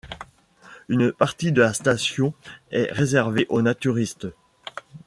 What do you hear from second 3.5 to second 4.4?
naturistes.